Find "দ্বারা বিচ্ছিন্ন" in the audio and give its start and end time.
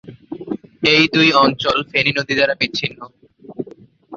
2.37-2.99